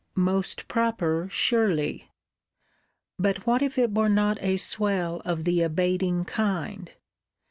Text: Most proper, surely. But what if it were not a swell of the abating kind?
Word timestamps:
Most 0.15 0.67
proper, 0.67 1.27
surely. 1.29 2.09
But 3.19 3.45
what 3.45 3.61
if 3.61 3.77
it 3.77 3.93
were 3.93 4.09
not 4.09 4.41
a 4.41 4.57
swell 4.57 5.21
of 5.25 5.43
the 5.43 5.61
abating 5.61 6.25
kind? 6.25 6.89